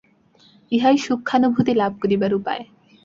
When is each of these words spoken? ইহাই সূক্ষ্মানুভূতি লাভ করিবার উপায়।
ইহাই 0.71 0.97
সূক্ষ্মানুভূতি 0.97 1.73
লাভ 1.73 1.91
করিবার 2.01 2.31
উপায়। 2.33 2.63